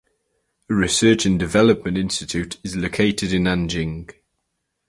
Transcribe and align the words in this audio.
A 0.67 0.73
research 0.73 1.27
and 1.27 1.37
development 1.37 1.95
institute 1.95 2.57
is 2.63 2.75
located 2.75 3.33
in 3.33 3.43
Nanjing. 3.43 4.09